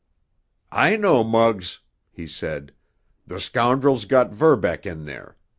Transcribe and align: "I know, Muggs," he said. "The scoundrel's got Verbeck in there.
"I 0.71 0.95
know, 0.95 1.23
Muggs," 1.23 1.77
he 2.09 2.25
said. 2.25 2.73
"The 3.27 3.39
scoundrel's 3.39 4.05
got 4.05 4.31
Verbeck 4.31 4.83
in 4.83 5.05
there. 5.05 5.37